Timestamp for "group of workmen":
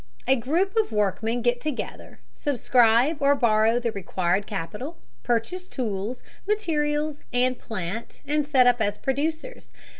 0.35-1.43